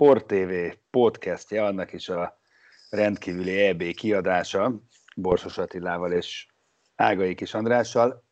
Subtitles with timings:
[0.00, 2.38] Sport TV podcastja, annak is a
[2.90, 4.80] rendkívüli EB kiadása,
[5.16, 6.46] Borsos Attilával és
[6.94, 8.24] Ágai Kis Andrással.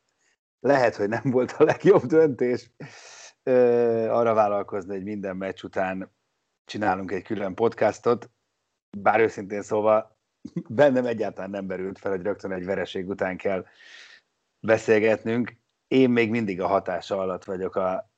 [0.61, 2.71] Lehet, hogy nem volt a legjobb döntés
[4.09, 6.15] arra vállalkozni, hogy minden meccs után
[6.65, 8.31] csinálunk egy külön podcastot,
[8.99, 10.19] bár őszintén szóval
[10.69, 13.67] bennem egyáltalán nem berült fel, hogy rögtön egy vereség után kell
[14.61, 15.57] beszélgetnünk.
[15.87, 18.11] Én még mindig a hatása alatt vagyok a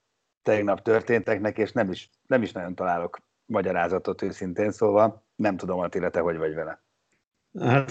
[0.43, 6.11] tegnap történteknek, és nem is, nem is nagyon találok magyarázatot őszintén, szóval nem tudom, Attila,
[6.11, 6.83] te hogy vagy vele.
[7.61, 7.91] Hát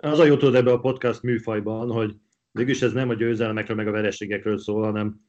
[0.00, 2.14] az a jó tudod ebbe a podcast műfajban, hogy
[2.52, 5.20] mégis ez nem a győzelmekről, meg a vereségekről szól, hanem,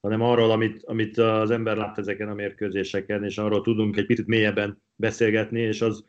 [0.00, 4.26] hanem arról, amit, amit az ember lát ezeken a mérkőzéseken, és arról tudunk egy picit
[4.26, 6.04] mélyebben beszélgetni, és az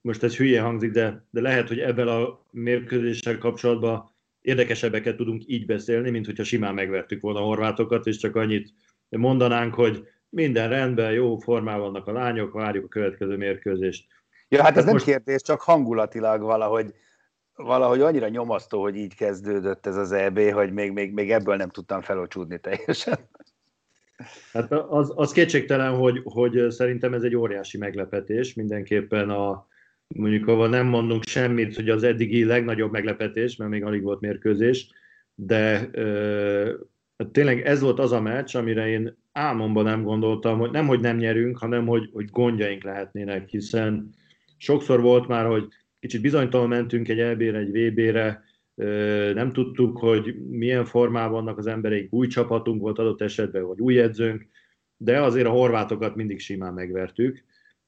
[0.00, 5.66] most ez hülye hangzik, de, de lehet, hogy ebben a mérkőzéssel kapcsolatban érdekesebbeket tudunk így
[5.66, 8.72] beszélni, mint hogyha simán megvertük volna a horvátokat, és csak annyit
[9.08, 14.06] mondanánk, hogy minden rendben, jó formában vannak a lányok, várjuk a következő mérkőzést.
[14.48, 15.04] Ja, hát ez nem most...
[15.04, 16.94] kérdés, csak hangulatilag valahogy,
[17.54, 21.68] valahogy annyira nyomasztó, hogy így kezdődött ez az EB, hogy még, még, még ebből nem
[21.68, 23.18] tudtam felocsúdni teljesen.
[24.52, 29.66] Hát az, az kétségtelen, hogy, hogy szerintem ez egy óriási meglepetés, mindenképpen a,
[30.06, 34.90] mondjuk ahol nem mondunk semmit, hogy az eddigi legnagyobb meglepetés, mert még alig volt mérkőzés,
[35.34, 36.74] de ö,
[37.32, 41.16] tényleg ez volt az a meccs, amire én álmomban nem gondoltam, hogy nem, hogy nem
[41.16, 44.14] nyerünk, hanem hogy, hogy gondjaink lehetnének, hiszen
[44.56, 45.68] sokszor volt már, hogy
[46.00, 48.42] kicsit bizonytalan mentünk egy EB-re, egy VB-re,
[49.34, 54.00] nem tudtuk, hogy milyen formában vannak az embereik, új csapatunk volt adott esetben, vagy új
[54.00, 54.46] edzőnk,
[54.96, 57.44] de azért a horvátokat mindig simán megvertük,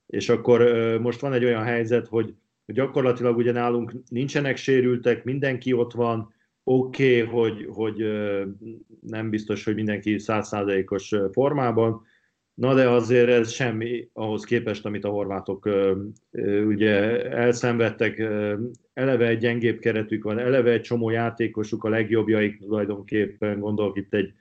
[0.06, 0.62] és akkor
[1.00, 2.34] most van egy olyan helyzet, hogy
[2.66, 6.34] gyakorlatilag ugye nálunk nincsenek sérültek, mindenki ott van,
[6.72, 7.97] oké, okay, hogy, hogy
[9.00, 12.03] nem biztos, hogy mindenki százszázalékos formában,
[12.54, 15.69] na de azért ez semmi ahhoz képest, amit a horvátok
[16.66, 18.19] ugye elszenvedtek,
[18.92, 24.32] eleve egy gyengébb keretük van, eleve egy csomó játékosuk, a legjobbjaik tulajdonképpen, gondolok itt egy,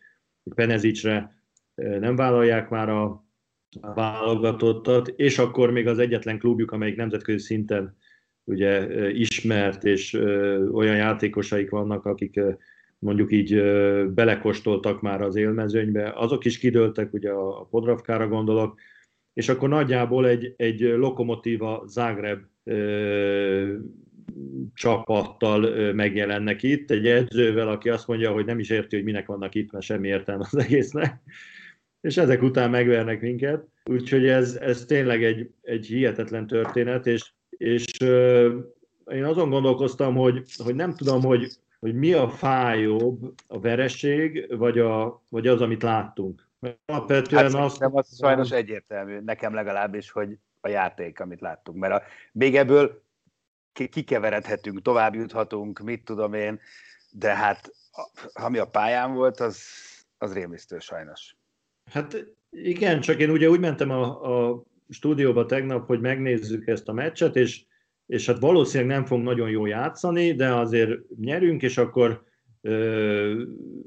[0.56, 1.44] Penezicsre,
[1.76, 3.26] nem vállalják már a
[3.80, 7.98] válogatottat, és akkor még az egyetlen klubjuk, amelyik nemzetközi szinten
[8.50, 10.14] ugye ismert, és
[10.72, 12.40] olyan játékosaik vannak, akik
[13.00, 13.64] mondjuk így
[14.14, 18.80] belekostoltak már az élmezőnybe, azok is kidőltek, ugye a Podravkára gondolok,
[19.34, 22.40] és akkor nagyjából egy, egy lokomotíva Zágreb
[24.74, 29.56] csapattal megjelennek itt, egy edzővel, aki azt mondja, hogy nem is érti, hogy minek vannak
[29.56, 31.22] itt, mert semmi értelme az egésznek,
[32.02, 33.68] és ezek után megvernek minket.
[33.86, 38.00] Úgyhogy ez, ez tényleg egy, egy hihetetlen történet, és és
[39.12, 44.80] én azon gondolkoztam, hogy, hogy nem tudom, hogy, hogy mi a fájóbb, a vereség, vagy,
[44.80, 46.48] a, vagy az, amit láttunk.
[46.86, 47.82] Alapvetően hát azt...
[47.82, 51.78] az sajnos egyértelmű, nekem legalábbis, hogy a játék, amit láttunk.
[51.78, 53.04] Mert a, még ebből
[53.74, 56.60] kikeveredhetünk, tovább juthatunk, mit tudom én,
[57.12, 57.72] de hát
[58.34, 59.64] ami a pályán volt, az,
[60.18, 61.36] az rémisztő sajnos.
[61.92, 66.94] Hát igen, csak én ugye úgy mentem a, a stúdióba tegnap, hogy megnézzük ezt a
[66.94, 67.64] meccset, és,
[68.06, 72.24] és hát valószínűleg nem fogunk nagyon jól játszani, de azért nyerünk, és akkor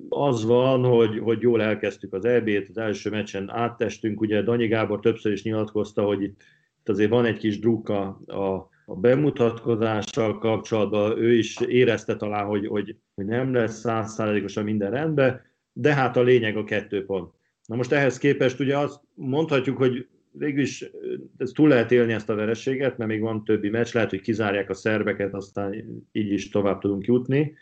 [0.09, 5.00] az van, hogy, hogy jól elkezdtük az EB-t, az első meccsen áttestünk, ugye Danyi Gábor
[5.00, 6.41] többször is nyilatkozta, hogy itt,
[6.81, 12.67] itt azért van egy kis drukka a, a bemutatkozással kapcsolatban, ő is érezte talán, hogy,
[12.67, 15.41] hogy, hogy nem lesz százszázalékosan minden rendben,
[15.73, 17.32] de hát a lényeg a kettő pont.
[17.67, 20.90] Na most ehhez képest ugye azt mondhatjuk, hogy végülis
[21.37, 24.70] ez túl lehet élni ezt a vereséget, mert még van többi meccs, lehet, hogy kizárják
[24.70, 25.75] a szerbeket, aztán
[26.12, 27.55] így is tovább tudunk jutni.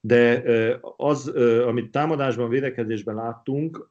[0.00, 0.42] De
[0.96, 1.28] az,
[1.66, 3.86] amit támadásban, védekezésben láttunk,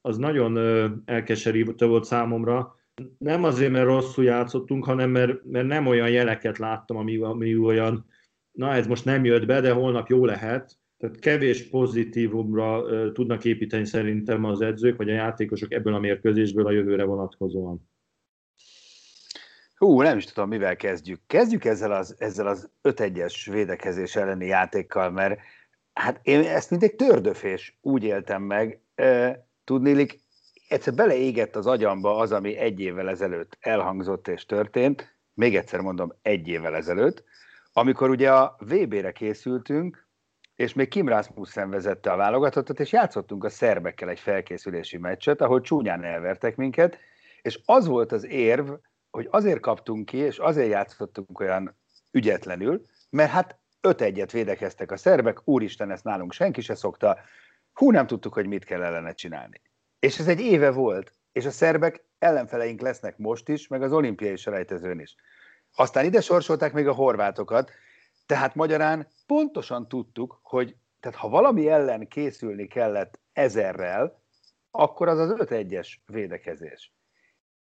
[0.00, 0.58] az nagyon
[1.04, 2.76] elkeserítő volt számomra,
[3.18, 8.06] Nem azért, mert rosszul játszottunk, hanem mert, mert nem olyan jeleket láttam, ami, ami olyan,
[8.52, 10.78] na ez most nem jött be, de holnap jó lehet.
[10.98, 16.70] Tehát kevés pozitívumra tudnak építeni szerintem az edzők, vagy a játékosok ebből a mérkőzésből a
[16.70, 17.90] jövőre vonatkozóan.
[19.74, 21.20] Hú, nem is tudom, mivel kezdjük.
[21.26, 25.40] Kezdjük ezzel az, ezzel az 5-1-es védekezés elleni játékkal, mert
[25.92, 28.80] hát én ezt mint egy tördöfés úgy éltem meg.
[28.94, 30.20] E, tudnélik,
[30.68, 36.12] egyszer beleégett az agyamba az, ami egy évvel ezelőtt elhangzott és történt, még egyszer mondom,
[36.22, 37.24] egy évvel ezelőtt,
[37.72, 40.07] amikor ugye a VB-re készültünk,
[40.58, 45.60] és még Kim Rasmussen vezette a válogatottat, és játszottunk a szerbekkel egy felkészülési meccset, ahol
[45.60, 46.98] csúnyán elvertek minket,
[47.42, 48.70] és az volt az érv,
[49.10, 51.76] hogy azért kaptunk ki, és azért játszottunk olyan
[52.10, 57.18] ügyetlenül, mert hát 5-1-et védekeztek a szerbek, úristen, ezt nálunk senki se szokta,
[57.72, 59.60] hú, nem tudtuk, hogy mit kell ellene csinálni.
[59.98, 64.36] És ez egy éve volt, és a szerbek ellenfeleink lesznek most is, meg az olimpiai
[64.36, 65.14] selejtezőn is.
[65.74, 67.70] Aztán ide sorsolták még a horvátokat,
[68.28, 74.22] tehát magyarán pontosan tudtuk, hogy tehát ha valami ellen készülni kellett ezerrel,
[74.70, 76.92] akkor az az 5-1-es védekezés.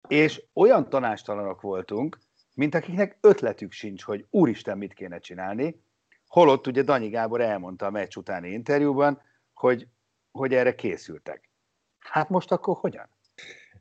[0.08, 2.18] És olyan tanástalanok voltunk,
[2.54, 5.82] mint akiknek ötletük sincs, hogy úristen mit kéne csinálni,
[6.28, 9.22] holott ugye Danyi Gábor elmondta a meccs utáni interjúban,
[9.54, 9.88] hogy,
[10.32, 11.50] hogy erre készültek.
[12.00, 13.10] Hát most akkor hogyan?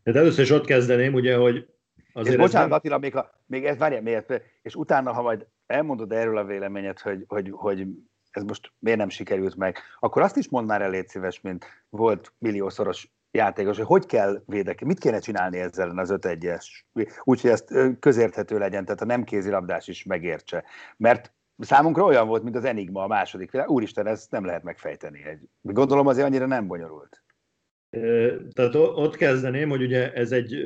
[0.04, 1.68] Hát először is ott kezdeném, ugye, hogy
[2.12, 2.34] azért...
[2.34, 2.76] És bocsánat, nem...
[2.78, 7.00] Attila, még, a, még ez várja, miért, és utána, ha majd elmondod erről a véleményet,
[7.00, 7.86] hogy, hogy, hogy
[8.30, 11.66] ez most miért nem sikerült meg, akkor azt is mondd már el, légy szíves, mint
[11.88, 16.64] volt milliószoros játékos, hogy hogy kell védekezni, mit kéne csinálni ezzel az 5-1-es,
[17.22, 20.64] úgyhogy ezt közérthető legyen, tehát a nem kézilabdás is megértse.
[20.96, 23.70] Mert számunkra olyan volt, mint az Enigma a második világ.
[23.70, 25.38] Úristen, ezt nem lehet megfejteni.
[25.60, 27.22] Gondolom azért annyira nem bonyolult.
[28.52, 30.64] Tehát ott kezdeném, hogy ugye ez egy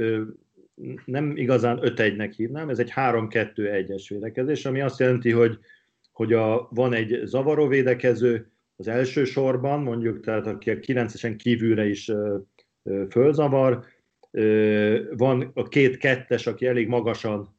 [1.04, 5.58] nem igazán 5-1-nek hívnám, ez egy 3-2-1-es védekezés, ami azt jelenti, hogy,
[6.12, 11.88] hogy a, van egy zavaró védekező az első sorban, mondjuk, tehát aki a 9-esen kívülre
[11.88, 12.12] is
[13.10, 13.84] fölzavar,
[15.16, 17.54] van a két kettes, aki elég magasan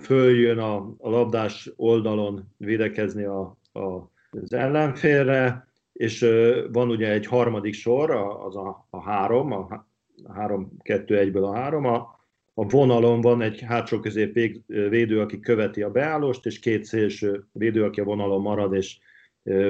[0.00, 6.26] följön a, a labdás oldalon védekezni a, a, az ellenfélre, és
[6.72, 8.10] van ugye egy harmadik sor,
[8.46, 9.86] az a, a három, a,
[10.24, 12.23] a három, kettő, egyből a három, a,
[12.54, 14.34] a vonalon van egy hátsó közép
[14.66, 18.98] védő, aki követi a beállost, és két szélső védő, aki a vonalon marad, és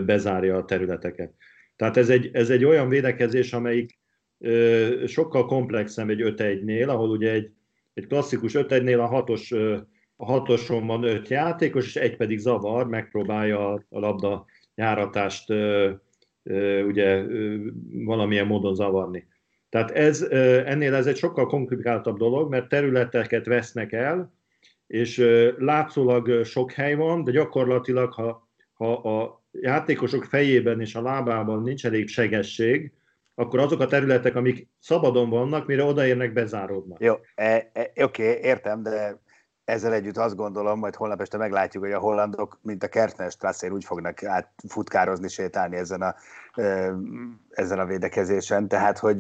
[0.05, 1.35] bezárja a területeket.
[1.77, 3.99] Tehát ez egy, ez egy olyan védekezés, amelyik
[5.07, 7.51] sokkal komplexebb egy 5-1-nél, ahol ugye egy,
[7.95, 9.53] egy klasszikus 5-1-nél a hatos,
[10.17, 14.45] a hatoson van öt játékos, és egy pedig zavar, megpróbálja a labda
[14.75, 15.53] járatást
[16.87, 17.25] ugye
[17.91, 19.27] valamilyen módon zavarni.
[19.75, 20.23] Tehát ez,
[20.67, 24.33] ennél ez egy sokkal komplikáltabb dolog, mert területeket vesznek el,
[24.87, 25.25] és
[25.59, 31.87] látszólag sok hely van, de gyakorlatilag, ha, ha a játékosok fejében és a lábában nincs
[31.87, 32.93] elég segesség,
[33.35, 37.01] akkor azok a területek, amik szabadon vannak, mire odaérnek, bezáródnak.
[37.01, 39.21] Jó, e, e, oké, értem, de
[39.65, 43.73] ezzel együtt azt gondolom, majd holnap este meglátjuk, hogy a hollandok, mint a Kertner Strasser
[43.73, 46.15] úgy fognak átfutkározni, sétálni ezen a,
[47.51, 49.17] ezen a védekezésen, tehát hogy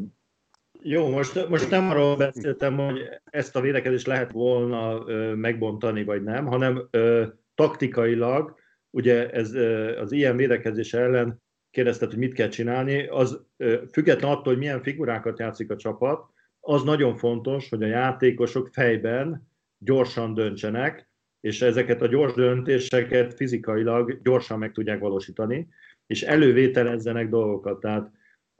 [0.86, 6.22] jó, most, most nem arról beszéltem, hogy ezt a védekezést lehet volna ö, megbontani, vagy
[6.22, 8.54] nem, hanem ö, taktikailag,
[8.90, 13.46] ugye ez ö, az ilyen védekezés ellen kérdezted, hogy mit kell csinálni, az
[13.92, 16.26] független attól, hogy milyen figurákat játszik a csapat,
[16.60, 21.08] az nagyon fontos, hogy a játékosok fejben gyorsan döntsenek,
[21.40, 25.68] és ezeket a gyors döntéseket fizikailag gyorsan meg tudják valósítani,
[26.06, 27.80] és elővételezzenek dolgokat.
[27.80, 28.10] Tehát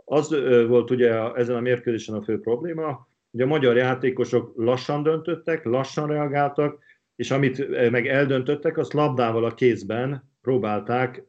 [0.05, 0.29] az
[0.67, 6.07] volt ugye ezen a mérkőzésen a fő probléma, hogy a magyar játékosok lassan döntöttek, lassan
[6.07, 6.79] reagáltak,
[7.17, 11.23] és amit meg eldöntöttek, azt labdával a kézben próbálták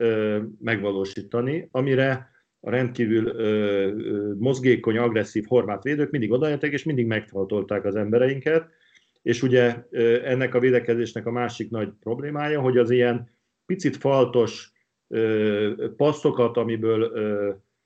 [0.60, 3.34] megvalósítani, amire a rendkívül
[4.40, 8.70] mozgékony, agresszív horvát védők mindig odajöttek, és mindig megfaltolták az embereinket,
[9.22, 9.84] és ugye
[10.24, 13.30] ennek a védekezésnek a másik nagy problémája, hogy az ilyen
[13.66, 14.72] picit faltos
[15.08, 17.12] ö, passzokat, amiből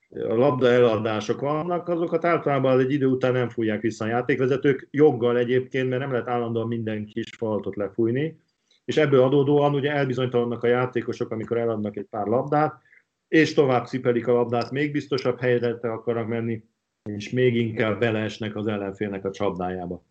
[0.09, 5.37] a labda eladások vannak, azokat általában egy idő után nem fújják vissza a játékvezetők, joggal
[5.37, 8.39] egyébként, mert nem lehet állandóan minden kis faltot lefújni,
[8.85, 12.81] és ebből adódóan ugye elbizonytalannak a játékosok, amikor eladnak egy pár labdát,
[13.27, 16.63] és tovább cipelik a labdát, még biztosabb helyre akarnak menni,
[17.03, 20.03] és még inkább beleesnek az ellenfélnek a csapdájába.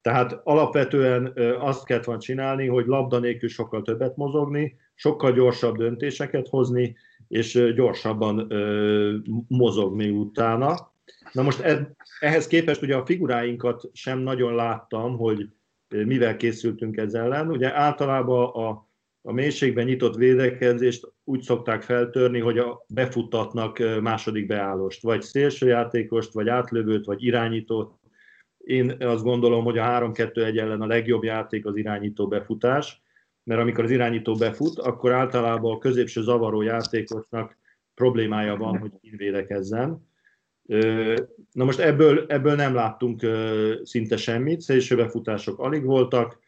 [0.00, 6.48] Tehát alapvetően azt kellett volna csinálni, hogy labda nélkül sokkal többet mozogni, sokkal gyorsabb döntéseket
[6.48, 6.96] hozni,
[7.28, 8.52] és gyorsabban
[9.48, 10.92] mozogni utána.
[11.32, 11.64] Na most
[12.20, 15.48] ehhez képest ugye a figuráinkat sem nagyon láttam, hogy
[15.88, 17.50] mivel készültünk ezzel ellen.
[17.50, 18.88] Ugye általában a,
[19.22, 26.48] a mélységben nyitott védekezést úgy szokták feltörni, hogy a, befuttatnak második beállost, vagy szélsőjátékost, vagy
[26.48, 27.92] átlövőt, vagy irányítót.
[28.58, 33.02] Én azt gondolom, hogy a 3-2-1 ellen a legjobb játék az irányító befutás,
[33.48, 37.56] mert amikor az irányító befut, akkor általában a középső zavaró játékosnak
[37.94, 40.08] problémája van, hogy védekezzen.
[41.52, 43.26] Na most ebből, ebből nem láttunk
[43.82, 46.38] szinte semmit, szélső befutások alig voltak.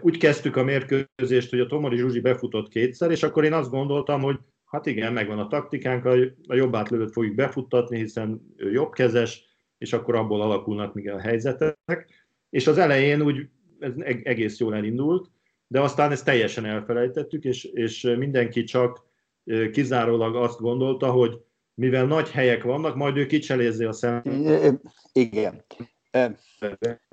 [0.00, 4.20] Úgy kezdtük a mérkőzést, hogy a Tomori Zsuzsi befutott kétszer, és akkor én azt gondoltam,
[4.20, 6.04] hogy hát igen, megvan a taktikánk,
[6.46, 9.44] a jobb átlövőt fogjuk befuttatni, hiszen ő jobbkezes,
[9.78, 12.28] és akkor abból alakulnak még a helyzetek.
[12.50, 13.92] És az elején úgy ez
[14.22, 15.30] egész jól elindult,
[15.66, 19.04] de aztán ezt teljesen elfelejtettük, és, és mindenki csak
[19.72, 21.40] kizárólag azt gondolta, hogy
[21.74, 24.22] mivel nagy helyek vannak, majd ő kicselézi a szem.
[25.12, 25.64] Igen.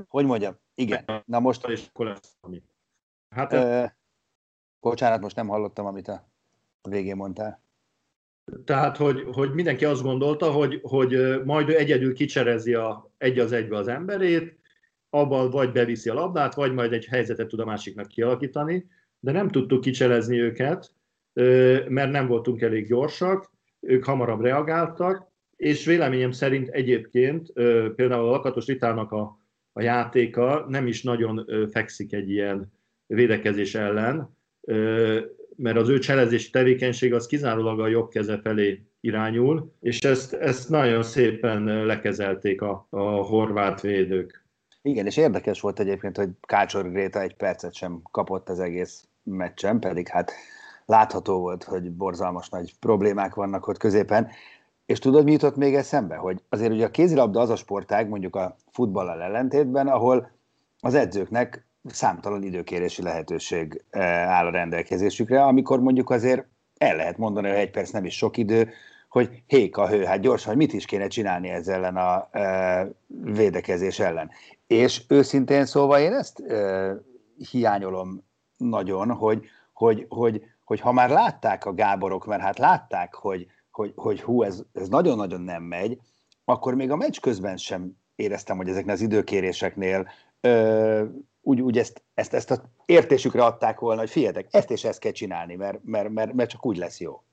[0.08, 0.56] Hogy mondjam?
[0.76, 1.24] Igen.
[1.26, 1.68] Na most...
[1.68, 2.38] És akkor lesz
[3.30, 3.92] Hát, uh,
[4.80, 6.30] bocsánat, most nem hallottam, amit a
[6.82, 7.62] végén mondtál.
[8.66, 13.52] Tehát, hogy, hogy mindenki azt gondolta, hogy, hogy majd ő egyedül kicserezi a, egy az
[13.52, 14.60] egybe az emberét,
[15.14, 18.86] abban vagy beviszi a labdát, vagy majd egy helyzetet tud a másiknak kialakítani,
[19.20, 20.94] de nem tudtuk kicselezni őket,
[21.88, 27.52] mert nem voltunk elég gyorsak, ők hamarabb reagáltak, és véleményem szerint egyébként
[27.96, 29.38] például a Lakatos Ritának a,
[29.72, 32.72] a játéka nem is nagyon fekszik egy ilyen
[33.06, 34.38] védekezés ellen,
[35.56, 40.70] mert az ő cselezési tevékenység az kizárólag a jobb keze felé irányul, és ezt, ezt
[40.70, 44.43] nagyon szépen lekezelték a, a horvát védők.
[44.86, 49.80] Igen, és érdekes volt egyébként, hogy Kácsor Gréta egy percet sem kapott az egész meccsen,
[49.80, 50.32] pedig hát
[50.86, 54.28] látható volt, hogy borzalmas nagy problémák vannak ott középen.
[54.86, 56.16] És tudod, mi jutott még eszembe?
[56.16, 60.32] Hogy azért ugye a kézilabda az a sportág, mondjuk a futballal ellentétben, ahol
[60.80, 66.46] az edzőknek számtalan időkérési lehetőség eh, áll a rendelkezésükre, amikor mondjuk azért
[66.78, 68.74] el lehet mondani, hogy egy perc nem is sok idő,
[69.14, 72.88] hogy hék a hő, hát gyorsan, hogy mit is kéne csinálni ezzel ellen a e,
[73.08, 74.32] védekezés ellen.
[74.74, 76.96] És őszintén szóval én ezt e,
[77.52, 78.24] hiányolom
[78.58, 83.92] nagyon, hogy, hogy, hogy hogy ha már látták a Gáborok, mert hát látták, hogy, hogy,
[83.96, 86.00] hogy hú, ez, ez nagyon-nagyon nem megy,
[86.46, 90.10] akkor még a meccs közben sem éreztem, hogy ezeknek az időkéréseknél
[90.42, 91.06] ö,
[91.42, 95.12] úgy, úgy ezt, ezt, ezt a értésükre adták volna, hogy figyeljetek, ezt és ezt kell
[95.12, 97.24] csinálni, mert, mert, mert, mert csak úgy lesz jó.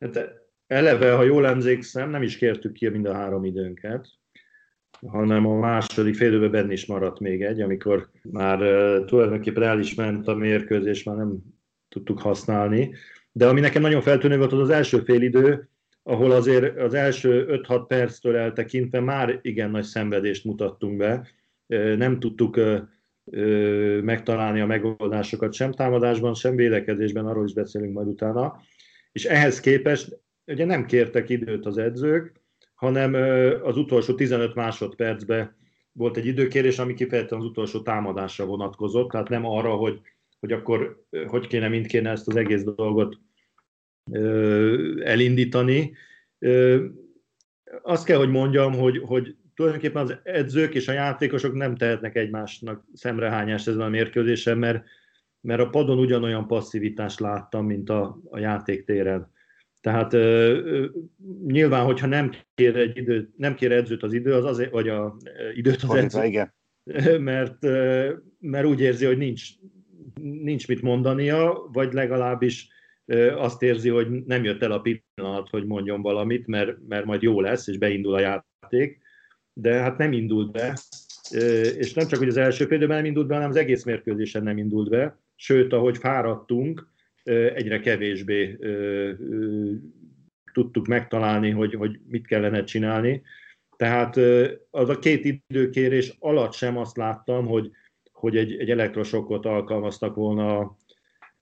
[0.00, 0.18] Hát
[0.66, 4.08] eleve, ha jól emlékszem, nem is kértük ki mind a három időnket,
[5.06, 8.58] hanem a második fél időben benne is maradt még egy, amikor már
[9.04, 11.38] tulajdonképpen el is ment a mérkőzés, már nem
[11.88, 12.94] tudtuk használni.
[13.32, 15.68] De ami nekem nagyon feltűnő volt, az az első félidő,
[16.02, 21.28] ahol azért az első 5-6 perctől eltekintve már igen nagy szenvedést mutattunk be.
[21.96, 22.60] Nem tudtuk
[24.02, 28.60] megtalálni a megoldásokat sem támadásban, sem védekezésben, arról is beszélünk majd utána.
[29.12, 32.42] És ehhez képest ugye nem kértek időt az edzők,
[32.84, 33.14] hanem
[33.62, 35.56] az utolsó 15 másodpercben
[35.92, 40.00] volt egy időkérés, ami kifejezetten az utolsó támadásra vonatkozott, tehát nem arra, hogy
[40.44, 43.18] hogy akkor hogy kéne, mint kéne ezt az egész dolgot
[45.02, 45.92] elindítani.
[47.82, 52.84] Azt kell, hogy mondjam, hogy, hogy tulajdonképpen az edzők és a játékosok nem tehetnek egymásnak
[52.94, 54.84] szemrehányást ezen a mérkőzésen, mert,
[55.40, 59.32] mert a padon ugyanolyan passzivitást láttam, mint a, a játéktéren.
[59.84, 60.86] Tehát ö,
[61.46, 65.16] nyilván, hogyha nem kér, egy idő, nem kér edzőt az idő, az azért, vagy a
[65.54, 66.54] időt az edző, igen.
[67.20, 67.62] Mert,
[68.40, 69.48] mert úgy érzi, hogy nincs,
[70.20, 72.68] nincs mit mondania, vagy legalábbis
[73.36, 77.40] azt érzi, hogy nem jött el a pillanat, hogy mondjon valamit, mert, mert majd jó
[77.40, 79.00] lesz, és beindul a játék,
[79.52, 80.78] de hát nem indult be,
[81.76, 84.58] és nem csak, hogy az első félidőben nem indult be, hanem az egész mérkőzésen nem
[84.58, 86.92] indult be, sőt, ahogy fáradtunk,
[87.32, 88.58] egyre kevésbé
[90.52, 93.22] tudtuk megtalálni, hogy, hogy mit kellene csinálni.
[93.76, 94.16] Tehát
[94.70, 97.70] az a két időkérés alatt sem azt láttam, hogy,
[98.12, 100.76] hogy egy, egy elektrosokot alkalmaztak volna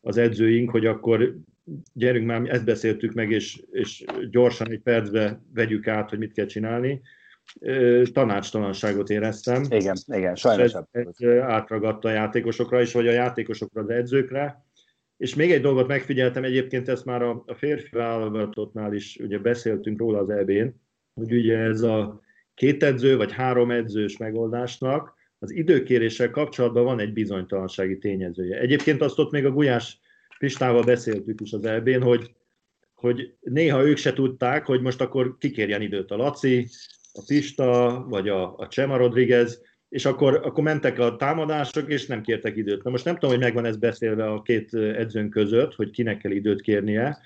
[0.01, 1.37] az edzőink, hogy akkor
[1.93, 6.47] gyerünk már, ezt beszéltük meg, és, és gyorsan egy percbe vegyük át, hogy mit kell
[6.47, 7.01] csinálni.
[8.13, 9.63] Tanácstalanságot éreztem.
[9.71, 10.73] Igen, igen, sajnos.
[10.73, 14.65] Ez, ez átragadta a játékosokra is, vagy a játékosokra az edzőkre.
[15.23, 19.99] És még egy dolgot megfigyeltem, egyébként ezt már a, a férfi válogatottnál is ugye beszéltünk
[19.99, 20.69] róla az EB-n,
[21.15, 22.21] hogy ugye ez a
[22.55, 28.59] két edző vagy három edzős megoldásnak az időkéréssel kapcsolatban van egy bizonytalansági tényezője.
[28.59, 30.01] Egyébként azt ott még a Gulyás
[30.39, 32.35] Pistával beszéltük is az elbén, hogy,
[32.95, 36.69] hogy néha ők se tudták, hogy most akkor kikérjen időt a Laci,
[37.13, 39.63] a Pista, vagy a, a Csema Rodriguez,
[39.93, 42.83] és akkor, akkor mentek a támadások, és nem kértek időt.
[42.83, 46.31] Na most nem tudom, hogy megvan ez beszélve a két edzőn között, hogy kinek kell
[46.31, 47.19] időt kérnie,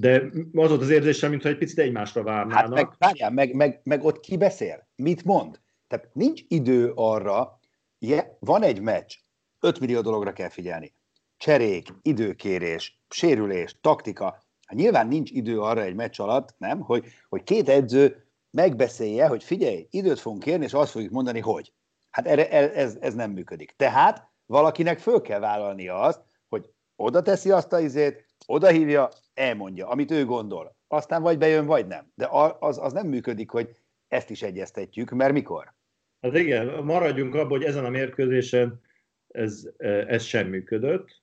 [0.00, 2.56] de az volt az érzésem, mintha egy picit egymásra várnának.
[2.56, 4.88] Hát meg, várjál, meg, meg, meg ott ki beszél?
[4.96, 5.60] Mit mond?
[5.88, 7.60] Tehát nincs idő arra,
[7.98, 9.14] je, van egy meccs,
[9.60, 10.94] 5 millió dologra kell figyelni.
[11.36, 14.24] Cserék, időkérés, sérülés, taktika.
[14.66, 19.44] Hát nyilván nincs idő arra egy meccs alatt, nem, hogy, hogy két edző megbeszélje, hogy
[19.44, 21.72] figyelj, időt fogunk kérni, és azt fogjuk mondani, hogy.
[22.12, 23.74] Hát erre, ez, ez nem működik.
[23.76, 29.88] Tehát valakinek föl kell vállalnia azt, hogy oda teszi azt a izét, oda hívja, elmondja,
[29.88, 30.76] amit ő gondol.
[30.88, 32.12] Aztán vagy bejön, vagy nem.
[32.14, 32.28] De
[32.58, 33.76] az, az nem működik, hogy
[34.08, 35.72] ezt is egyeztetjük, mert mikor?
[36.20, 38.80] Hát igen, maradjunk abban, hogy ezen a mérkőzésen
[39.28, 39.68] ez,
[40.06, 41.22] ez sem működött,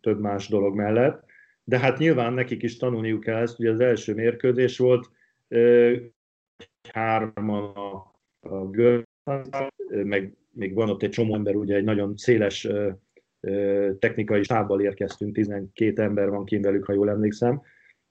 [0.00, 1.24] több más dolog mellett,
[1.64, 5.10] de hát nyilván nekik is tanulniuk kell ezt, hogy az első mérkőzés volt,
[6.92, 8.70] hárman a, a
[10.04, 12.68] meg még van ott egy csomó ember, ugye egy nagyon széles
[13.98, 17.62] technikai stábbal érkeztünk, 12 ember van kint velük, ha jól emlékszem.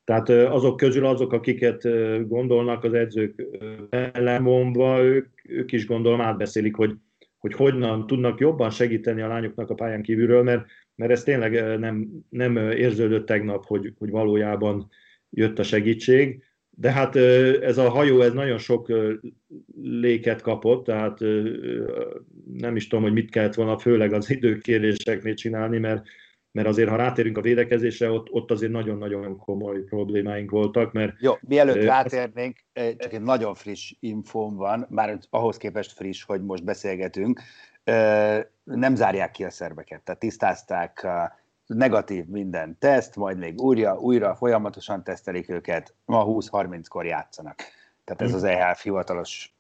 [0.03, 1.81] Tehát azok közül azok, akiket
[2.27, 3.43] gondolnak az edzők
[3.89, 6.95] ellenvonva, ők, ők is gondolom átbeszélik, hogy,
[7.37, 12.09] hogy hogyan tudnak jobban segíteni a lányoknak a pályán kívülről, mert, mert ez tényleg nem,
[12.29, 14.89] nem érződött tegnap, hogy, hogy valójában
[15.29, 16.43] jött a segítség.
[16.77, 17.15] De hát
[17.61, 18.91] ez a hajó, ez nagyon sok
[19.81, 21.19] léket kapott, tehát
[22.53, 26.03] nem is tudom, hogy mit kellett volna főleg az időkéréseknél csinálni, mert,
[26.51, 30.91] mert azért, ha rátérünk a védekezésre, ott, ott azért nagyon-nagyon komoly problémáink voltak.
[30.91, 36.41] Mert, Jó, mielőtt rátérnénk, csak egy nagyon friss infóm van, már ahhoz képest friss, hogy
[36.41, 37.41] most beszélgetünk,
[38.63, 41.07] nem zárják ki a szerveket, tehát tisztázták
[41.65, 47.55] negatív minden teszt, majd még újra, újra folyamatosan tesztelik őket, ma 20-30-kor játszanak.
[48.03, 48.35] Tehát ez hm.
[48.35, 49.55] az EHF hivatalos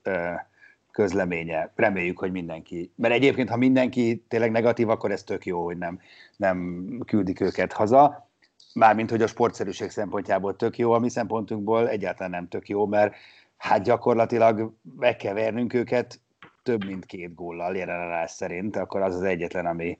[0.91, 1.71] közleménye.
[1.75, 2.91] Reméljük, hogy mindenki.
[2.95, 5.99] Mert egyébként, ha mindenki tényleg negatív, akkor ez tök jó, hogy nem,
[6.37, 8.29] nem küldik őket haza.
[8.73, 13.15] Mármint, hogy a sportszerűség szempontjából tök jó, a mi szempontunkból egyáltalán nem tök jó, mert
[13.57, 16.19] hát gyakorlatilag meg kell vernünk őket
[16.63, 19.99] több mint két góllal jelenleg szerint, akkor az az egyetlen, ami,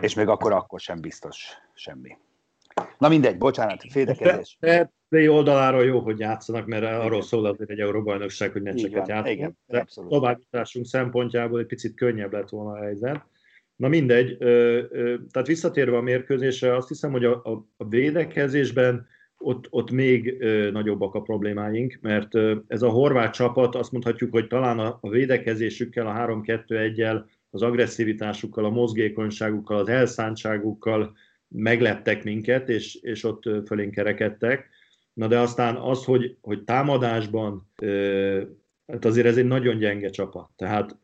[0.00, 2.16] és még akkor akkor sem biztos semmi.
[2.98, 4.58] Na mindegy, bocsánat, fédekezés.
[5.08, 7.00] De oldaláról jó, hogy játszanak, mert igen.
[7.00, 9.30] arról szól azért egy Euróbajnokság, hogy meccseket játszanak.
[9.30, 13.24] Igen, de továbbításunk szempontjából egy picit könnyebb lett volna a helyzet.
[13.76, 14.36] Na mindegy,
[15.30, 19.06] tehát visszatérve a mérkőzésre, azt hiszem, hogy a, a, a védekezésben
[19.38, 22.34] ott, ott még nagyobbak a problémáink, mert
[22.66, 27.24] ez a horvát csapat, azt mondhatjuk, hogy talán a, a védekezésükkel, a 3-2-1-el
[27.56, 31.16] az agresszivitásukkal, a mozgékonyságukkal, az elszántságukkal
[31.48, 34.68] meglettek minket, és, és ott fölénk kerekedtek.
[35.12, 37.70] Na de aztán az, hogy, hogy támadásban,
[38.86, 40.50] hát azért ez egy nagyon gyenge csapat.
[40.56, 40.96] Tehát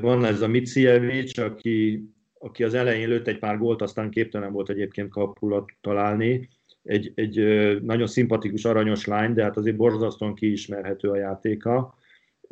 [0.00, 2.04] van ez a Micievics, aki,
[2.38, 6.48] aki az elején lőtt egy pár gólt, aztán képtelen volt egyébként kapulat találni.
[6.82, 7.36] Egy, egy
[7.82, 11.94] nagyon szimpatikus, aranyos lány, de hát azért borzasztóan kiismerhető a játéka.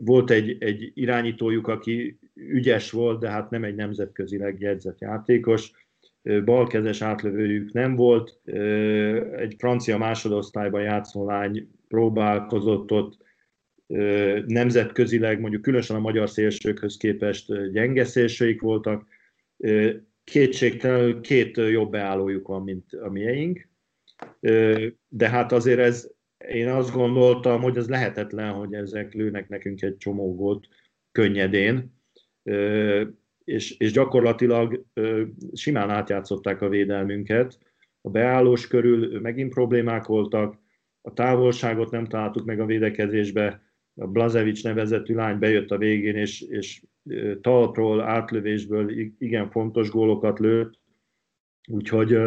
[0.05, 5.71] Volt egy, egy irányítójuk, aki ügyes volt, de hát nem egy nemzetközileg jegyzett játékos.
[6.45, 8.41] Balkezes átlövőjük nem volt.
[9.37, 13.19] Egy francia másodosztályban játszó lány próbálkozott ott
[14.47, 19.07] nemzetközileg, mondjuk különösen a magyar szélsőkhöz képest gyenge szélsőik voltak.
[20.25, 23.69] Kétségtelenül két jobb beállójuk van, mint a mieink.
[25.09, 26.11] De hát azért ez,
[26.49, 30.69] én azt gondoltam, hogy ez lehetetlen, hogy ezek lőnek nekünk egy csomó volt
[31.13, 31.99] könnyedén.
[33.45, 34.85] És, és gyakorlatilag
[35.53, 37.59] simán átjátszották a védelmünket.
[38.01, 40.59] A beállós körül megint problémák voltak,
[41.01, 43.63] a távolságot nem találtuk meg a védekezésbe,
[43.95, 46.83] a Blazevics nevezetű lány bejött a végén, és, és
[47.41, 50.79] talpról, átlövésből igen fontos gólokat lőtt,
[51.69, 52.19] úgyhogy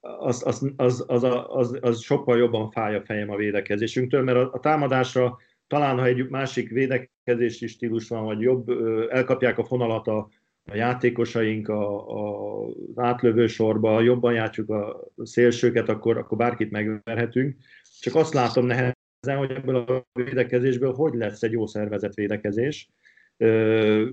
[0.00, 4.50] az, az, az, az, az, az sokkal jobban fáj a fejem a védekezésünktől, mert a,
[4.52, 8.68] a támadásra talán ha egy másik védekezési stílus van, vagy jobb,
[9.10, 10.28] elkapják a fonalat a,
[10.64, 17.56] a játékosaink a, a, az átlövő sorba, jobban játszuk a szélsőket, akkor, akkor bárkit megverhetünk.
[18.00, 18.94] Csak azt látom nehezen,
[19.36, 22.90] hogy ebből a védekezésből hogy lesz egy jó szervezet védekezés.
[23.36, 24.08] Ö,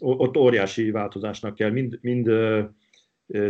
[0.00, 2.30] ott óriási változásnak kell, mind, mind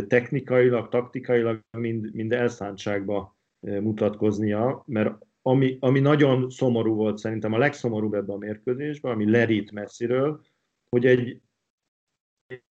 [0.07, 8.13] technikailag, taktikailag, mind, mind elszántságba mutatkoznia, mert ami, ami nagyon szomorú volt szerintem, a legszomorúbb
[8.13, 10.41] ebben a mérkőzésben, ami lerít messziről,
[10.89, 11.41] hogy egy,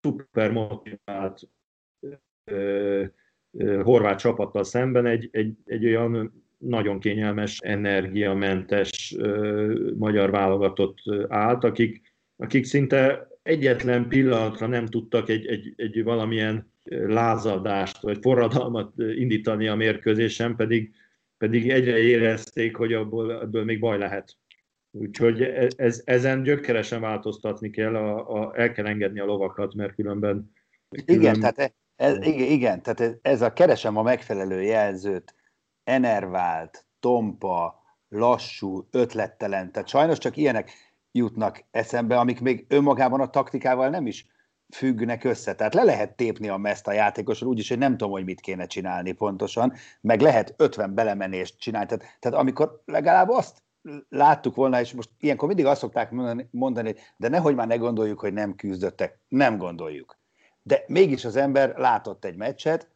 [0.01, 1.49] szuper motivált
[2.51, 3.05] ö,
[3.83, 9.15] horvát csapattal szemben egy, egy, egy olyan nagyon kényelmes, energiamentes
[9.97, 10.97] magyar válogatott
[11.27, 18.93] állt, akik, akik szinte egyetlen pillanatra nem tudtak egy, egy, egy valamilyen lázadást vagy forradalmat
[18.97, 20.93] indítani a mérkőzésen, pedig,
[21.37, 24.37] pedig egyre érezték, hogy abból, ebből még baj lehet.
[24.91, 29.95] Úgyhogy e, ez, ezen gyökeresen változtatni kell, a, a, el kell engedni a lovakat, mert
[29.95, 30.51] különben...
[30.89, 31.15] különben...
[31.15, 35.35] Igen, tehát ez, igen, igen, tehát ez a keresem a megfelelő jelzőt,
[35.83, 40.71] enervált, tompa, lassú, ötlettelen, tehát sajnos csak ilyenek
[41.11, 44.25] jutnak eszembe, amik még önmagában a taktikával nem is
[44.71, 45.55] függnek össze.
[45.55, 48.65] Tehát le lehet tépni a meszt a játékosról úgyis, hogy nem tudom, hogy mit kéne
[48.65, 51.87] csinálni pontosan, meg lehet 50 belemenést csinálni.
[51.87, 53.63] Tehát, tehát amikor legalább azt
[54.09, 56.11] láttuk volna, és most ilyenkor mindig azt szokták
[56.51, 59.19] mondani, de nehogy már ne gondoljuk, hogy nem küzdöttek.
[59.27, 60.19] Nem gondoljuk.
[60.63, 62.89] De mégis az ember látott egy meccset,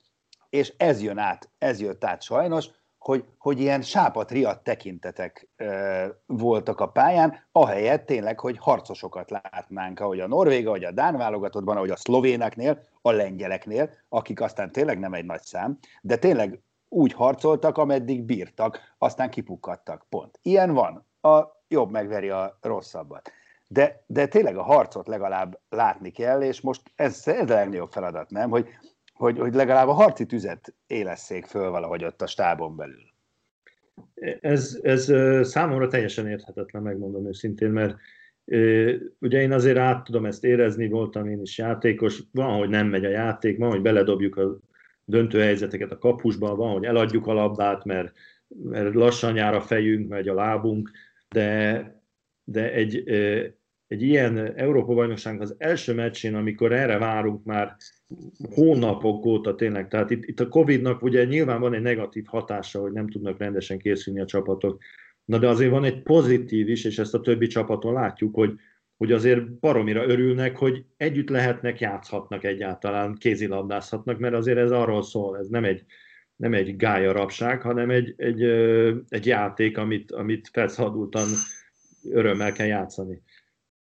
[0.50, 2.70] és ez jön át, ez jött át sajnos,
[3.06, 4.32] hogy, hogy ilyen sápat
[4.63, 10.91] tekintetek e, voltak a pályán, ahelyett tényleg, hogy harcosokat látnánk, ahogy a Norvéga, vagy a
[10.91, 16.18] Dán válogatottban, ahogy a szlovéneknél, a lengyeleknél, akik aztán tényleg nem egy nagy szám, de
[16.18, 20.06] tényleg úgy harcoltak, ameddig bírtak, aztán kipukkadtak.
[20.10, 20.39] Pont.
[20.41, 21.06] Ilyen van.
[21.22, 23.32] A jobb megveri a rosszabbat.
[23.68, 28.30] De, de tényleg a harcot legalább látni kell, és most ez, ez a legnagyobb feladat,
[28.30, 28.50] nem?
[28.50, 28.68] Hogy
[29.15, 33.13] hogy, hogy legalább a harci tüzet élesszék föl valahogy ott a stábon belül.
[34.41, 35.04] Ez, ez
[35.47, 37.95] számomra teljesen érthetetlen, megmondom őszintén, mert
[39.19, 43.06] ugye én azért át tudom ezt érezni, voltam én is játékos, van, hogy nem megy
[43.06, 44.60] a játék, van, hogy beledobjuk a
[45.06, 48.12] döntő helyzeteket a kapusba, van, hogy eladjuk a labdát, mert,
[48.63, 50.91] mert lassan jár a fejünk, megy a lábunk,
[51.30, 52.01] de,
[52.43, 53.04] de egy,
[53.88, 57.76] egy ilyen Európa-bajnokság az első meccsén, amikor erre várunk már
[58.54, 62.91] hónapok óta tényleg, tehát itt, itt a Covid-nak ugye nyilván van egy negatív hatása, hogy
[62.91, 64.82] nem tudnak rendesen készülni a csapatok,
[65.26, 68.54] na de azért van egy pozitív is, és ezt a többi csapaton látjuk, hogy,
[68.98, 75.38] hogy azért baromira örülnek, hogy együtt lehetnek, játszhatnak egyáltalán, kézilabdázhatnak, mert azért ez arról szól,
[75.38, 75.84] ez nem egy,
[76.36, 78.43] nem egy gája rapság, hanem egy, egy,
[79.10, 81.28] egy játék, amit, amit felszabadultan
[82.12, 83.21] örömmel kell játszani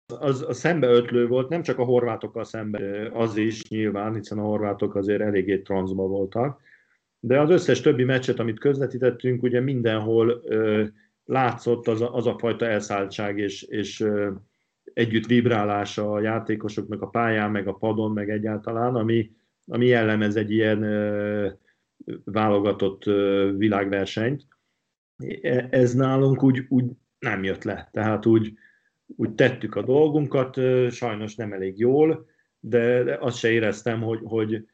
[0.07, 4.95] az a szembeötlő volt, nem csak a horvátokkal szembe, az is nyilván, hiszen a horvátok
[4.95, 6.61] azért eléggé transzba voltak,
[7.21, 10.85] de az összes többi meccset, amit közvetítettünk, ugye mindenhol ö,
[11.25, 14.31] látszott az a, az a fajta elszálltság és, és ö,
[14.95, 19.31] együtt vibrálása a játékosoknak a pályán, meg a padon, meg egyáltalán, ami,
[19.67, 21.49] ami jellemez egy ilyen ö,
[22.25, 24.47] válogatott ö, világversenyt.
[25.43, 26.85] E, ez nálunk úgy, úgy
[27.19, 27.89] nem jött le.
[27.93, 28.55] Tehát úgy,
[29.17, 32.27] úgy tettük a dolgunkat, sajnos nem elég jól,
[32.61, 34.65] de azt se éreztem, hogy, hogy,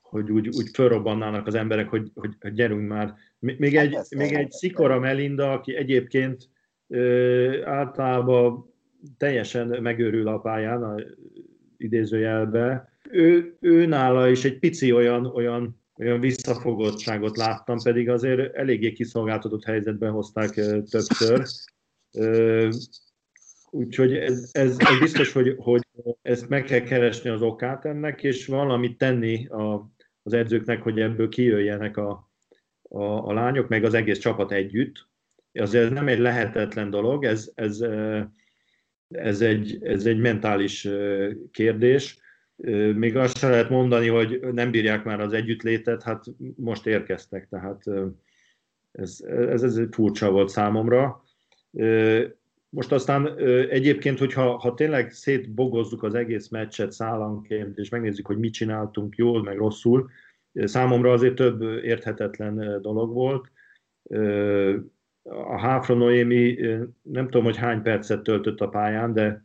[0.00, 3.14] hogy úgy, úgy fölrobbannának az emberek, hogy, hogy, hogy gyerünk már.
[3.38, 6.48] Még egy, hát még egy Szikora Melinda, aki egyébként
[7.64, 8.74] általában
[9.16, 10.94] teljesen megőrül a pályán, a
[11.76, 18.92] idézőjelbe, ő, ő nála is egy pici olyan, olyan, olyan visszafogottságot láttam, pedig azért eléggé
[18.92, 20.50] kiszolgáltatott helyzetben hozták
[20.90, 21.46] többször.
[23.74, 25.80] Úgyhogy ez, ez, ez biztos, hogy, hogy
[26.22, 29.90] ezt meg kell keresni az okát ennek, és valamit tenni a,
[30.22, 32.30] az edzőknek, hogy ebből kijöjjenek a,
[32.82, 35.08] a, a lányok, meg az egész csapat együtt.
[35.52, 37.84] Azért nem egy lehetetlen dolog, ez, ez,
[39.08, 40.88] ez, egy, ez egy mentális
[41.50, 42.18] kérdés.
[42.94, 46.24] Még azt sem lehet mondani, hogy nem bírják már az együttlétet, hát
[46.56, 47.84] most érkeztek, tehát
[48.92, 51.22] ez, ez, ez furcsa volt számomra
[52.74, 53.38] most aztán
[53.70, 59.42] egyébként, hogyha ha tényleg szétbogozzuk az egész meccset szállanként, és megnézzük, hogy mit csináltunk jól,
[59.42, 60.10] meg rosszul,
[60.54, 63.50] számomra azért több érthetetlen dolog volt.
[65.22, 66.58] A Háfra Noémi
[67.02, 69.44] nem tudom, hogy hány percet töltött a pályán, de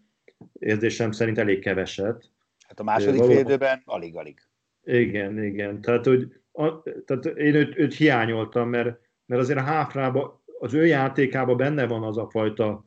[0.54, 2.32] érzésem szerint elég keveset.
[2.68, 4.40] Hát a második fél időben alig-alig.
[4.84, 5.82] Igen, igen.
[5.82, 10.86] Tehát, hogy, a, tehát én őt, őt hiányoltam, mert, mert azért a Háfrába, az ő
[10.86, 12.87] játékában benne van az a fajta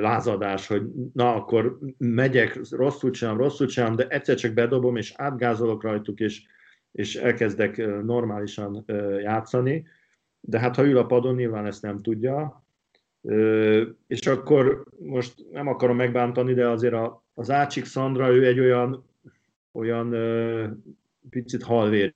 [0.00, 5.82] lázadás, hogy na akkor megyek, rosszul csinálom, rosszul csinálom, de egyszer csak bedobom, és átgázolok
[5.82, 6.42] rajtuk, és,
[6.92, 8.84] és elkezdek normálisan
[9.20, 9.86] játszani.
[10.40, 12.64] De hát ha ül a padon, nyilván ezt nem tudja.
[14.06, 19.04] És akkor most nem akarom megbántani, de azért a, az Ácsik Szandra, ő egy olyan,
[19.72, 20.14] olyan
[21.30, 22.14] picit halvér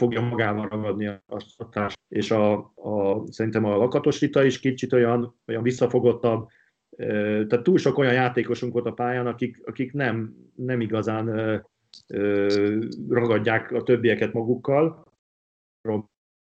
[0.00, 1.94] fogja magával ragadni a társ.
[2.08, 6.48] És a, a, szerintem a Lakatos is kicsit olyan, olyan visszafogottabb,
[6.96, 11.26] tehát túl sok olyan játékosunk volt a pályán, akik, akik nem, nem igazán
[13.08, 15.04] ragadják a többieket magukkal,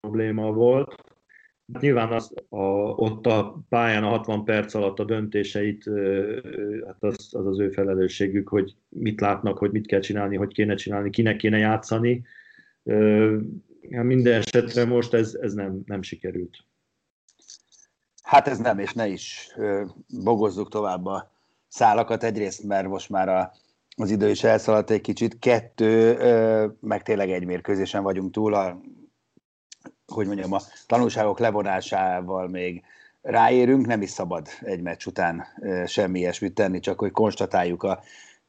[0.01, 0.95] probléma volt.
[1.73, 2.65] Hát nyilván az, a,
[2.97, 5.85] ott a pályán a 60 perc alatt a döntéseit,
[6.87, 10.75] hát az, az az ő felelősségük, hogy mit látnak, hogy mit kell csinálni, hogy kéne
[10.75, 12.25] csinálni, kinek kéne játszani.
[13.89, 16.57] Minden esetre most ez, ez nem, nem sikerült.
[18.23, 19.49] Hát ez nem, és ne is
[20.09, 21.31] bogozzuk tovább a
[21.69, 22.23] szálakat.
[22.23, 23.53] Egyrészt, mert most már a,
[23.97, 25.39] az idő is elszaladt egy kicsit.
[25.39, 26.17] Kettő,
[26.81, 28.55] meg tényleg egy mérkőzésen vagyunk túl.
[28.55, 28.81] A,
[30.07, 32.83] hogy mondjam, a tanulságok levonásával még
[33.23, 35.45] ráérünk, nem is szabad egy meccs után
[35.87, 38.03] semmi ilyesmit tenni, csak hogy konstatáljuk a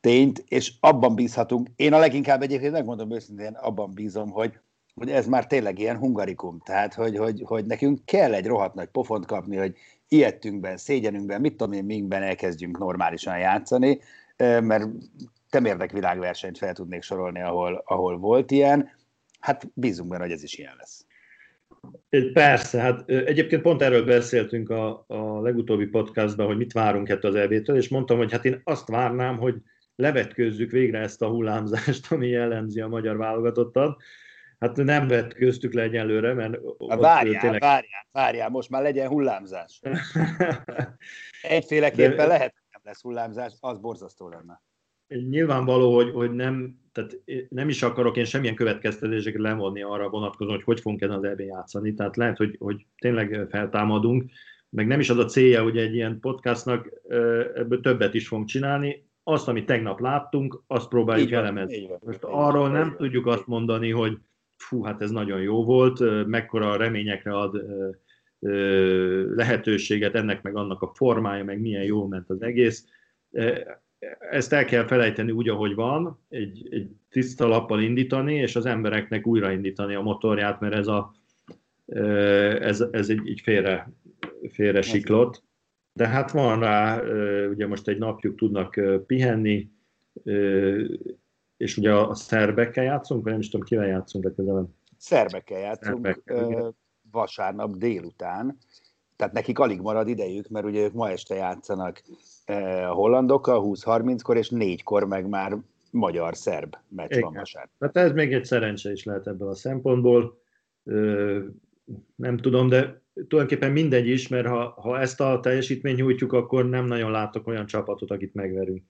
[0.06, 1.68] tényt, és abban bízhatunk.
[1.76, 4.60] Én a leginkább egyébként megmondom őszintén, abban bízom, hogy
[4.96, 8.88] hogy ez már tényleg ilyen hungarikum, tehát hogy, hogy, hogy nekünk kell egy rohadt nagy
[8.88, 9.76] pofont kapni, hogy
[10.08, 14.00] ilyettünkben, szégyenünkben, mit tudom én, minkben elkezdjünk normálisan játszani,
[14.38, 14.88] mert
[15.50, 18.90] temérdek világversenyt fel tudnék sorolni, ahol, ahol volt ilyen,
[19.40, 21.06] hát bízunk benne, hogy ez is ilyen lesz.
[22.34, 27.38] Persze, hát egyébként pont erről beszéltünk a, a legutóbbi podcastban, hogy mit várunk ettől az
[27.38, 29.56] EB-től, és mondtam, hogy hát én azt várnám, hogy
[29.96, 34.02] levetkőzzük végre ezt a hullámzást, ami jellemzi a magyar válogatottat,
[34.60, 36.60] Hát nem vett köztük le egyelőre, mert...
[36.90, 37.62] Hát várjál, tényleg...
[37.62, 39.80] várjál, várjál, most már legyen hullámzás.
[41.42, 42.26] Egyféleképpen De...
[42.26, 44.62] lehet, hogy nem lesz hullámzás, az borzasztó lenne.
[45.08, 47.18] Nyilvánvaló, hogy, hogy nem, tehát
[47.50, 51.40] nem is akarok én semmilyen következtetéseket levonni arra vonatkozóan, hogy hogy fogunk ezen az eb
[51.40, 51.94] játszani.
[51.94, 54.32] Tehát lehet, hogy, hogy tényleg feltámadunk,
[54.70, 56.92] meg nem is az a célja, hogy egy ilyen podcastnak
[57.56, 59.05] ebből többet is fogunk csinálni.
[59.28, 61.90] Azt, amit tegnap láttunk, azt próbáljuk elemezni.
[62.00, 64.18] Most arról nem tudjuk azt mondani, hogy
[64.58, 67.62] fú, hát ez nagyon jó volt, mekkora reményekre ad
[69.36, 72.88] lehetőséget ennek meg annak a formája, meg milyen jól ment az egész.
[74.30, 79.28] Ezt el kell felejteni úgy, ahogy van, egy, egy tiszta lappal indítani, és az embereknek
[79.28, 81.16] újraindítani a motorját, mert ez, a,
[82.60, 83.92] ez, ez egy, egy félre,
[84.52, 85.44] félre siklott.
[85.98, 87.02] De hát van rá,
[87.50, 89.70] ugye most egy napjuk tudnak pihenni,
[91.58, 94.68] és ugye a szerbekkel játszunk, vagy nem is tudom, kivel játszunk legközelebb?
[94.98, 96.74] Szerbekkel játszunk Szerbekkel,
[97.12, 98.58] vasárnap délután,
[99.16, 102.04] tehát nekik alig marad idejük, mert ugye ők ma este játszanak
[102.46, 105.58] a hollandokkal 20-30-kor, és négykor meg már
[105.92, 107.22] magyar-szerb meccs Igen.
[107.22, 107.72] van vasárnap.
[107.80, 110.42] Tehát ez még egy szerencse is lehet ebből a szempontból.
[112.16, 116.86] Nem tudom, de tulajdonképpen mindegy is, mert ha, ha ezt a teljesítményt nyújtjuk, akkor nem
[116.86, 118.84] nagyon látok olyan csapatot, akit megverünk.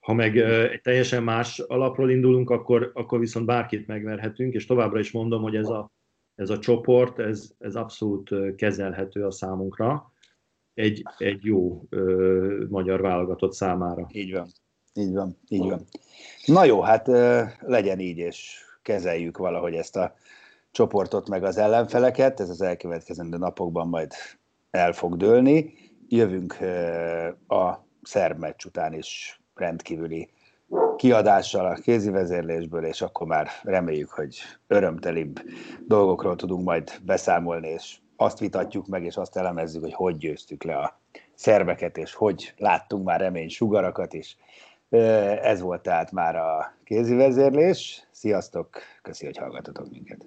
[0.00, 5.10] Ha meg egy teljesen más alapról indulunk, akkor, akkor viszont bárkit megverhetünk, és továbbra is
[5.12, 5.90] mondom, hogy ez a,
[6.34, 10.12] ez a csoport, ez, ez abszolút kezelhető a számunkra
[10.74, 14.08] egy, egy jó ö, magyar válogatott számára.
[14.12, 14.48] Így van,
[14.94, 15.84] így van, így van.
[16.46, 20.14] Na jó, hát ö, legyen így, és kezeljük valahogy ezt a
[20.70, 24.12] csoportot, meg az ellenfeleket, ez az elkövetkezendő napokban majd
[24.70, 25.74] el fog dőlni.
[26.08, 26.58] Jövünk
[27.48, 30.30] a szerb meccs után is rendkívüli
[30.96, 35.40] kiadással a kézi vezérlésből, és akkor már reméljük, hogy örömtelibb
[35.86, 40.76] dolgokról tudunk majd beszámolni, és azt vitatjuk meg, és azt elemezzük, hogy hogy győztük le
[40.76, 41.00] a
[41.34, 44.36] szerveket, és hogy láttunk már remény sugarakat is.
[45.42, 48.08] Ez volt tehát már a kézi vezérlés.
[48.10, 48.68] Sziasztok,
[49.02, 50.26] köszi, hogy hallgatotok minket.